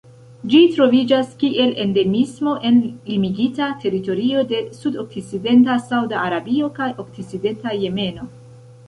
Ĝi 0.51 0.59
troviĝas 0.75 1.27
kiel 1.41 1.73
endemismo 1.83 2.53
en 2.69 2.79
limigita 3.09 3.67
teritorio 3.83 4.41
de 4.53 4.63
sudokcidenta 4.79 5.77
Sauda 5.91 6.19
Arabio 6.23 6.71
kaj 6.81 6.89
okcidenta 7.05 7.77
Jemeno. 7.85 8.27